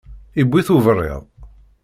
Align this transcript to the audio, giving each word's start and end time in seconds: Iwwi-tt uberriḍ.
Iwwi-tt 0.41 0.73
uberriḍ. 0.75 1.23